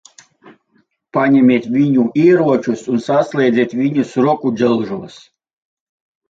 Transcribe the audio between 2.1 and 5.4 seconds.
ieročus un saslēdziet viņus rokudzelžos.